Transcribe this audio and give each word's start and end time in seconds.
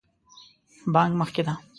بانک 0.93 1.11
مخکې 1.21 1.41
ده 1.45 1.53